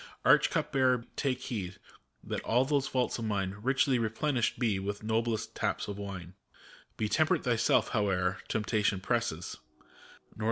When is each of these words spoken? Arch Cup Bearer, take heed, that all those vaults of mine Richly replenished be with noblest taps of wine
Arch 0.25 0.49
Cup 0.49 0.71
Bearer, 0.71 1.05
take 1.15 1.41
heed, 1.41 1.77
that 2.23 2.41
all 2.41 2.65
those 2.65 2.87
vaults 2.87 3.19
of 3.19 3.25
mine 3.25 3.57
Richly 3.61 3.99
replenished 3.99 4.57
be 4.57 4.79
with 4.79 5.03
noblest 5.03 5.53
taps 5.53 5.87
of 5.87 5.99
wine 5.99 6.33